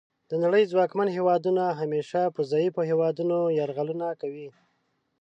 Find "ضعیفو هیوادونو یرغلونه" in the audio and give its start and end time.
2.51-4.07